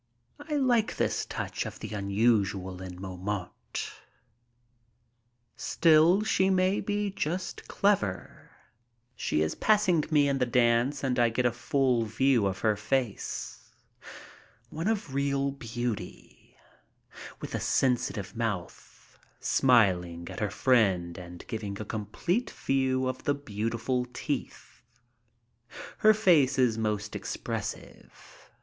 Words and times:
I 0.39 0.55
like 0.55 0.97
this 0.97 1.27
touch 1.27 1.63
of 1.67 1.77
the 1.77 1.93
unusual 1.93 2.81
in 2.81 2.99
Montmartre. 2.99 3.91
Still 5.55 6.23
she 6.23 6.49
may 6.49 6.79
be 6.81 7.11
just 7.11 7.67
clever. 7.67 8.49
She 9.15 9.43
is 9.43 9.53
passing 9.53 10.03
me 10.09 10.27
in 10.27 10.39
the 10.39 10.47
dance 10.47 11.03
and 11.03 11.19
I 11.19 11.29
get 11.29 11.45
a 11.45 11.51
full 11.51 12.05
view 12.05 12.47
of 12.47 12.57
her 12.61 12.75
face. 12.75 13.71
One 14.71 14.87
of 14.87 15.13
real 15.13 15.51
beauty, 15.51 16.57
with 17.39 17.53
a 17.53 17.59
sensitive 17.59 18.35
mouth, 18.35 19.19
smiling 19.39 20.27
at 20.31 20.39
her 20.39 20.49
friend 20.49 21.15
and 21.15 21.45
giving 21.45 21.79
a 21.79 21.85
complete 21.85 22.49
view 22.49 23.07
of 23.07 23.25
the 23.25 23.35
beautiful 23.35 24.05
teeth. 24.13 24.81
Her 25.99 26.15
face 26.15 26.57
is 26.57 26.75
most 26.75 27.15
expressive. 27.15 28.49